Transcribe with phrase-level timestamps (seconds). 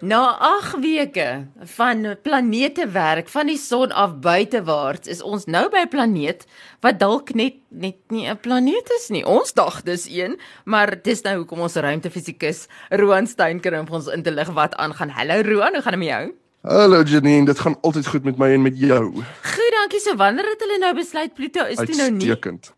[0.00, 5.88] Na 8 weke van planetewerk van die son af buitewaarts is ons nou by 'n
[5.90, 6.46] planeet
[6.80, 9.26] wat dalk net net nie 'n planeet is nie.
[9.26, 14.30] Ons dag dis een, maar dis nou hoekom ons ruimtefisikus Roan Steenkrimp ons in te
[14.30, 15.10] lig wat aangaan.
[15.10, 16.34] Hallo Roan, hoe gaan dit met jou?
[16.62, 19.12] Hallo Janine, dit gaan altyd goed met my en met jou.
[19.42, 20.00] Goed, dankie.
[20.00, 22.28] So wanneer het hulle nou besluit Pluto is dit nou nie?
[22.28, 22.72] Uitstekend.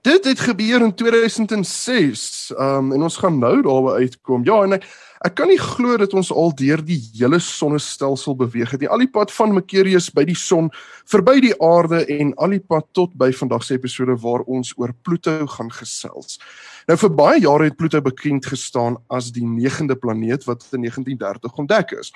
[0.00, 2.52] Dit het gebeur in 2006.
[2.58, 4.44] Um en ons gaan nou daarby uitkom.
[4.44, 4.84] Ja, en ek
[5.24, 8.90] ek kan nie glo dat ons al deur die hele sonnestelsel beweeg het nie.
[8.90, 10.70] Al die pad van Mercurius by die son,
[11.08, 14.92] verby die aarde en al die pad tot by vandag se episode waar ons oor
[15.06, 16.40] Pluto gaan gesels.
[16.86, 21.56] Nou vir baie jare het Pluto bekend gestaan as die 9de planeet wat in 1930
[21.58, 22.12] ontdek is.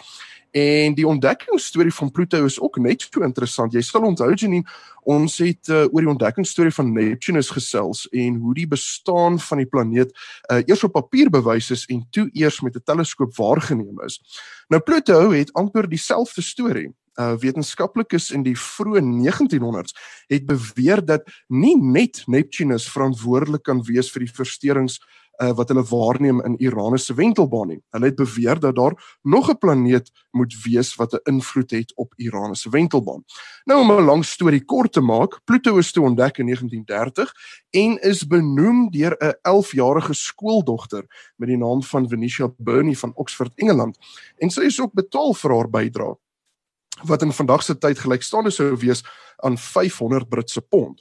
[0.55, 3.75] En die ontdekkingsstorie van Pluto is ook net so interessant.
[3.75, 4.63] Jy sal onthou Janine,
[5.03, 9.67] ons het uh, oor die ontdekkingsstorie van Neptunus gesels en hoe die bestaan van die
[9.67, 14.21] planeet uh, eers op papier bewys is en toe eers met 'n teleskoop waargeneem is.
[14.69, 16.93] Nou Pluto het amper dieselfde storie.
[17.21, 19.97] Uh, wetenskaplikes in die vroeë 1900s
[20.33, 24.97] het beweer dat nie net Neptunus verantwoordelik kan wees vir die versteurings
[25.43, 27.81] uh, wat hulle waarneem in Uranus se wentelbaan nie.
[27.93, 32.15] Hulle het beweer dat daar nog 'n planeet moet wees wat 'n invloed het op
[32.17, 33.25] Uranus se wentelbaan.
[33.65, 37.33] Nou om 'n lang storie kort te maak, Pluto is toe ontdek in 1930
[37.71, 43.53] en is benoem deur 'n 11-jarige skooldogter met die naam van Venetia Burney van Oxford,
[43.55, 43.99] Engeland.
[44.37, 46.17] En sy is ook betaal vir haar bydrae
[47.09, 49.05] wat in vandag se tyd gelykstaande sou wees
[49.45, 51.01] aan 500 Britse pond.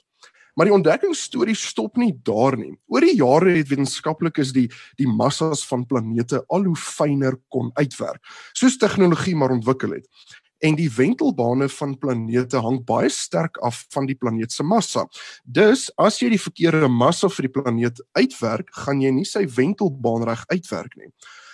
[0.54, 2.74] Maar die ontdekkingsstorie stop nie daar nie.
[2.90, 4.66] Oor die jare het wetenskaplikes die
[4.98, 8.20] die massas van planete al hoe fyner kon uitwerk,
[8.52, 10.08] soos tegnologie maar ontwikkel het.
[10.60, 15.06] En die wentelbane van planete hang baie sterk af van die planeet se massa.
[15.44, 20.26] Dus as jy die verkeerde massa vir die planeet uitwerk, gaan jy nie sy wentelbaan
[20.28, 21.08] reg uitwerk nie.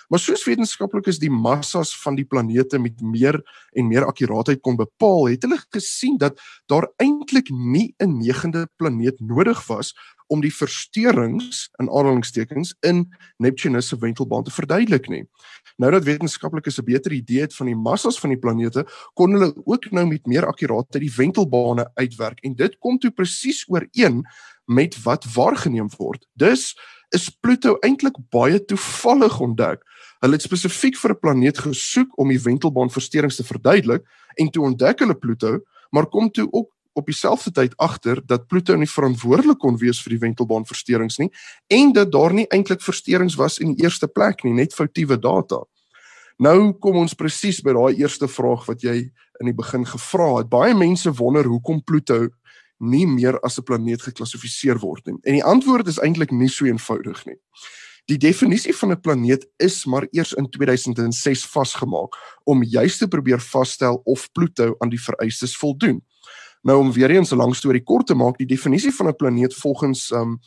[0.08, 3.40] Maar soos wetenskaplikes die massas van die planete met meer
[3.72, 9.20] en meer akkuraatheid kon bepaal, het hulle gesien dat daar eintlik nie 'n negende planeet
[9.20, 9.94] nodig was
[10.26, 13.04] om die versteurings in aanhalingstekens in
[13.42, 15.24] Neptunus se wentelbaan te verduidelik nie.
[15.76, 19.54] Nou dat wetenskaplikes 'n beter idee het van die massas van die planete, kon hulle
[19.64, 24.24] ook nou met meer akkuraatheid die wentelbane uitwerk en dit kom toe presies ooreen
[24.64, 26.26] met wat waargeneem word.
[26.32, 26.76] Dus
[27.14, 29.82] is Pluto eintlik baie toevallig ontdek.
[30.24, 34.02] Hulle het spesifiek vir 'n planeet gesoek om die wentelbaanversteurings te verduidelik
[34.36, 38.76] en toe ontdek hulle Pluto, maar kom toe ook op dieselfde tyd agter dat Pluto
[38.76, 41.30] nie verantwoordelik kon wees vir die wentelbaanversteurings nie
[41.66, 45.60] en dat daar nie eintlik versteurings was in die eerste plek nie, net foutiewe data.
[46.38, 48.96] Nou kom ons presies by daai eerste vraag wat jy
[49.40, 50.48] in die begin gevra het.
[50.48, 52.28] Baie mense wonder hoekom Pluto
[52.78, 55.18] nie meer as 'n planeet geklassifiseer word nie.
[55.22, 57.38] En die antwoord is eintlik nie so eenvoudig nie.
[58.06, 62.14] Die definisie van 'n planeet is maar eers in 2006 vasgemaak
[62.44, 66.04] om juis te probeer vasstel of Pluto aan die vereistes voldoen.
[66.62, 69.54] Nou om weer eens 'n lang storie kort te maak, die definisie van 'n planeet
[69.54, 70.40] volgens um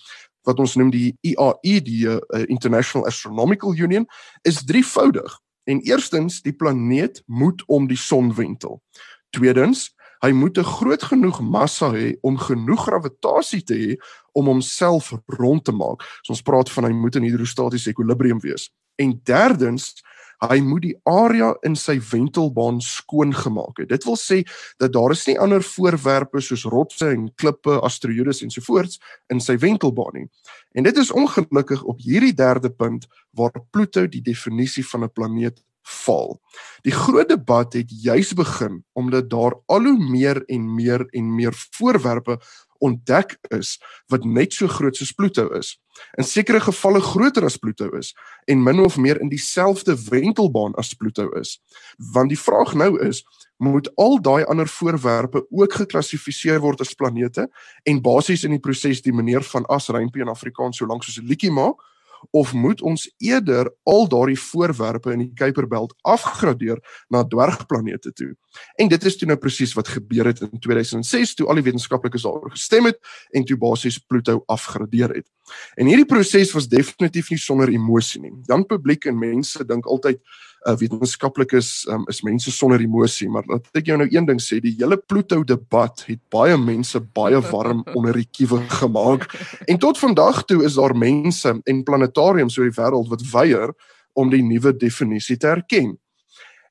[0.44, 2.18] wat ons noem die IAE, die uh,
[2.48, 4.08] International Astronomical Union,
[4.42, 5.40] is drievoudig.
[5.64, 8.82] En eerstens, die planeet moet om die son wentel.
[9.30, 13.98] Tweedens, hy moet 'n groot genoeg massa hê om genoeg gravitasie te hê
[14.34, 16.02] om homself rond te maak.
[16.24, 18.70] So ons praat van hy moet in hidrostatiese ekwilibrium wees.
[18.98, 19.96] En derdens,
[20.40, 23.90] hy moet die area in sy wentelbaan skoon gemaak het.
[23.92, 24.42] Dit wil sê
[24.80, 29.02] dat daar is nie ander voorwerpe soos rotse en klippe, asteroïdes ensovoorts
[29.34, 30.28] in sy wentelbaan nie.
[30.74, 35.60] En dit is ongelukkig op hierdie derde punt waar Pluto die definisie van 'n planeet
[35.82, 36.40] val.
[36.82, 41.54] Die groot debat het juis begin omdat daar al hoe meer en meer en meer
[41.72, 42.40] voorwerpe
[42.80, 43.76] ontdek is
[44.08, 45.76] wat net so groot soos Pluto is.
[46.18, 48.14] In sekere gevalle groter as Pluto is
[48.48, 51.58] en min of meer in dieselfde wentelbaan as Pluto is.
[52.14, 53.24] Want die vraag nou is,
[53.60, 57.50] moet al daai ander voorwerpe ook geklassifiseer word as planete
[57.84, 61.20] en basies in die proses die meneer van as rympie in Afrikaans so lank soos
[61.20, 61.84] 'n liedjie maak?
[62.32, 68.36] Of moet ons eerder al daardie voorwerpe in die Kuiperbelt afgradeer na dwergplanete toe?
[68.76, 72.26] En dit is toe nou presies wat gebeur het in 2006 toe al die wetenskaplikes
[72.26, 73.00] daaroor gestem het
[73.32, 75.28] en toe basies Pluto afgradeer het.
[75.76, 78.34] En hierdie proses was definitief nie sonder emosie nie.
[78.46, 80.22] Dan publiek en mense dink altyd
[80.68, 84.42] uh, wetenskaplik is um, is mense sonder emosie, maar laat ek jou nou een ding
[84.44, 89.30] sê, die hele Pluto debat het baie mense baie warm onder die kiewe gemaak.
[89.68, 93.74] En tot vandag toe is daar mense en planetariums oor die wêreld wat weier
[94.20, 95.96] om die nuwe definisie te erken.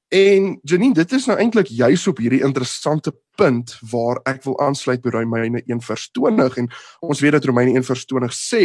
[0.08, 5.02] En Janine, dit is nou eintlik juis op hierdie interessante punt waar ek wil aansluit
[5.05, 6.70] by Romeine 1:20 en
[7.05, 8.62] ons weet dat Romeine 1:20 sê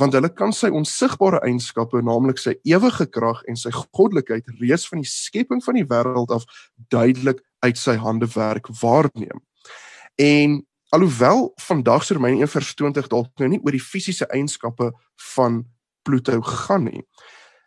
[0.00, 5.02] want hulle kan sy onsigbare eienskappe, naamlik sy ewige krag en sy goddelikheid reeds van
[5.02, 6.46] die skepping van die wêreld af
[6.92, 9.42] duidelik uit sy hande werk waarneem.
[10.20, 10.62] En
[10.92, 14.92] alhoewel vandag se Romeine 1:20 dalk nou nie oor die fisiese eienskappe
[15.34, 15.64] van
[16.02, 17.04] Pluto gaan nie,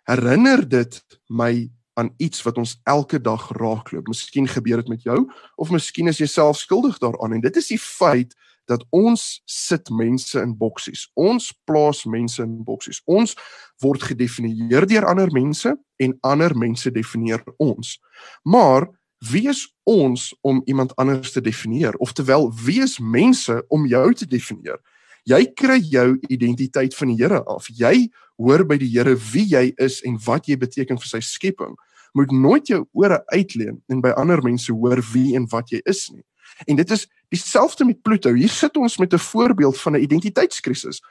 [0.03, 4.07] herinner dit my aan iets wat ons elke dag raakloop.
[4.07, 7.71] Miskien gebeur dit met jou of miskien is jy self skuldig daaraan en dit is
[7.71, 11.05] die feit dat ons sit mense in boksies.
[11.13, 13.01] Ons plaas mense in boksies.
[13.05, 13.35] Ons
[13.83, 17.97] word gedefinieer deur ander mense en ander mense definieer ons.
[18.43, 18.87] Maar
[19.31, 21.95] wie is ons om iemand anders te definieer?
[22.03, 24.81] Oftewel, wie is mense om jou te definieer?
[25.25, 27.65] Jy kry jou identiteit van die Here af.
[27.73, 31.73] Jy hoor by die Here wie jy is en wat jy beteken vir sy skepping.
[32.15, 36.05] Moet nooit jou ore uitleen en by ander mense hoor wie en wat jy is
[36.13, 36.23] nie.
[36.69, 38.33] En dit is dieselfde met Pluto.
[38.33, 41.01] Hier sit ons met 'n voorbeeld van 'n identiteitskrisis.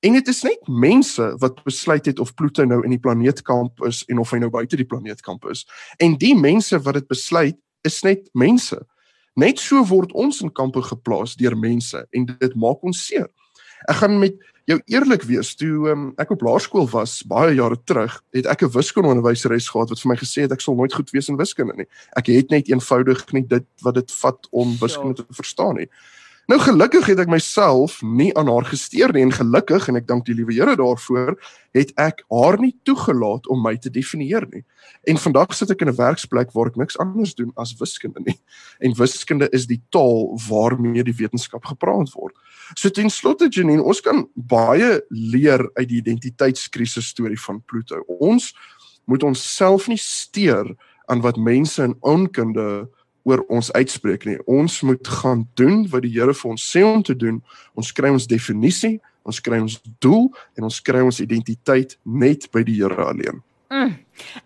[0.00, 4.04] En dit is net mense wat besluit het of Pluto nou in die planeetkamp is
[4.04, 5.66] en of hy nou buite die planeetkamp is.
[5.96, 8.78] En die mense wat dit besluit, is net mense.
[9.34, 13.28] Net so word ons in kampe geplaas deur mense en dit maak ons seer.
[13.86, 14.34] Ek gaan met
[14.68, 18.74] jou eerlik wees, toe um, ek op laerskool was baie jare terug, het ek 'n
[18.74, 21.88] wiskundeonderwyseres gehad wat vir my gesê het ek sal nooit goed wees in wiskunde nie.
[22.16, 25.88] Ek het net eenvoudig nie dit wat dit vat om wiskunde te verstaan nie.
[26.48, 30.24] Nou gelukkig het ek myself nie aan haar gesteer nie en gelukkig en ek dank
[30.24, 31.34] die liewe Here daarvoor
[31.76, 34.62] het ek haar nie toegelaat om my te definieer nie.
[35.04, 38.38] En vandag sit ek in 'n werksplek waar ek niks anders doen as wiskunde nie.
[38.80, 42.32] En wiskunde is die taal waarmee die wetenskap gepraat word.
[42.74, 48.00] So ten slotte Janine, ons kan baie leer uit die identiteitskrisis storie van Pluto.
[48.08, 48.54] Ons
[49.04, 50.76] moet onsself nie steur
[51.08, 52.88] aan wat mense in onkunde
[53.28, 54.38] oor ons uitspreek nie.
[54.48, 57.42] Ons moet gaan doen wat die Here vir ons sê om te doen.
[57.78, 58.96] Ons kry ons definisie,
[59.28, 63.42] ons kry ons doel en ons kry ons identiteit net by die Here alleen.
[63.68, 63.98] Mm.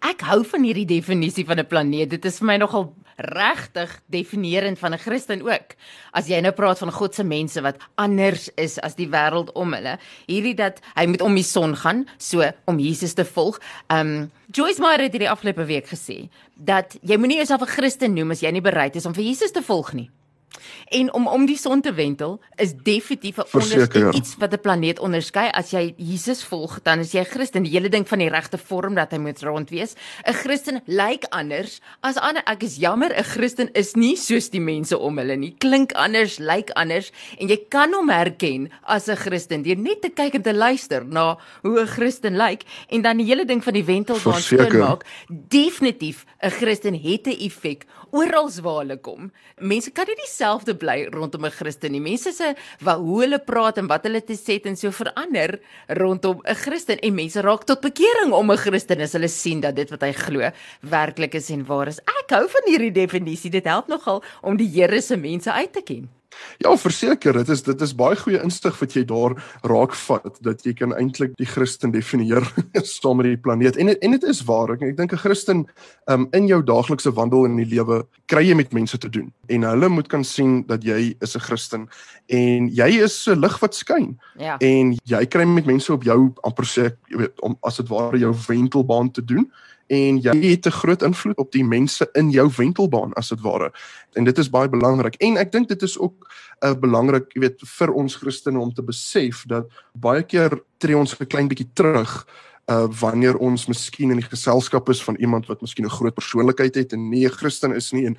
[0.02, 2.10] Ek hou van hierdie definisie van 'n planeet.
[2.10, 5.76] Dit is vir my nogal regtig definierend van 'n Christen ook.
[6.12, 9.72] As jy nou praat van God se mense wat anders is as die wêreld om
[9.72, 13.60] hulle, hierdie dat hy moet om die son gaan, so om Jesus te volg.
[13.88, 18.30] Um Joyce Meyer het hierdie afgelope week gesê dat jy moenie jouself 'n Christen noem
[18.30, 20.10] as jy nie bereid is om vir Jesus te volg nie.
[20.88, 24.12] En om om die son te wentel is definitief 'n onderskeid ja.
[24.12, 25.48] iets wat 'n planeet onderskei.
[25.50, 27.62] As jy Jesus volg, dan is jy Christen.
[27.62, 29.94] Die hele ding van die regte vorm dat hy moet rond wees.
[30.26, 32.42] 'n Christen lyk like anders as ander.
[32.46, 35.54] Ek is jammer, 'n Christen is nie soos die mense om hulle nie.
[35.58, 40.02] Klink anders, lyk like anders en jy kan hom herken as 'n Christen deur net
[40.02, 43.44] te kyk en te luister na hoe 'n Christen lyk like, en dan die hele
[43.44, 45.04] ding van die wentelbaan skoon maak.
[45.28, 49.30] Definitief 'n Christen het 'n effek oral waar hulle kom.
[49.58, 52.00] Mense kan nie dieselfde bly rondom 'n Christen nie.
[52.00, 56.42] Mense se wat hoe hulle praat en wat hulle te sê en so verander rondom
[56.44, 59.90] 'n Christen en mense raak tot bekering om 'n Christen as hulle sien dat dit
[59.90, 60.50] wat hy glo
[60.80, 62.00] werklik is en waar is.
[62.00, 63.50] Ek hou van hierdie definisie.
[63.50, 66.21] Dit help nogal om die Here se mense uit te ken.
[66.62, 69.34] Ja, verseker, dit is dit is baie goeie instig wat jy daar
[69.66, 72.44] raakvat dat jy kan eintlik die Christen definieer
[72.82, 73.76] saam met die planeet.
[73.76, 74.74] En en dit is waar.
[74.76, 75.66] Ek, ek dink 'n Christen
[76.06, 79.66] um, in jou daaglikse wandel in die lewe kry jy met mense te doen en
[79.68, 81.88] hulle moet kan sien dat jy is 'n Christen
[82.28, 84.18] en jy is 'n lig wat skyn.
[84.38, 84.56] Ja.
[84.60, 88.18] En jy kry met mense op jou amper sê jy weet om as dit ware
[88.18, 89.50] jou wentelbaan te doen
[89.92, 93.72] en jy het 'n groot invloed op die mense in jou wentelbaan as dit ware.
[94.12, 95.14] En dit is baie belangrik.
[95.14, 98.58] En ek dink dit is ook 'n uh, eh, belangrik, jy weet, vir ons Christene
[98.58, 102.26] om te besef dat baie keer tree ons 'n klein bietjie terug
[102.70, 106.74] uh wanneer ons miskien in die geselskap is van iemand wat miskien 'n groot persoonlikheid
[106.74, 108.16] het en nie 'n Christen is nie en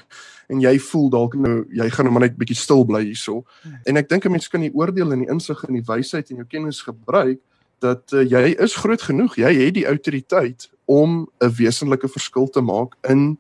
[0.50, 3.45] en jy voel dalk nou jy gaan nou maar net bietjie stil bly hierso.
[3.62, 3.79] Hmm.
[3.86, 6.36] En ek dink 'n mens kan die oordeel en die insig en die wysheid en
[6.36, 7.39] jou kennis gebruik
[7.79, 9.36] dat uh, jy is groot genoeg.
[9.36, 13.37] Jy het die autoriteit om 'n wesenlike verskil te maak in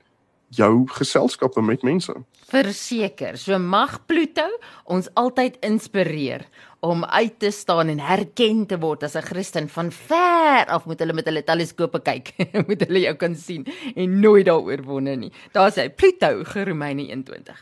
[0.53, 2.13] jou geselskappe met mense.
[2.51, 4.45] Verseker, so mag Pluto
[4.91, 6.45] ons altyd inspireer
[6.83, 10.99] om uit te staan en herken te word as 'n Christen van ver af moet
[10.99, 12.33] hulle met hulle teleskope kyk,
[12.67, 15.31] moet hulle jou kan sien en nooit daaroor wonder nie.
[15.51, 17.57] Daar's hy Pluto, Romeine 21.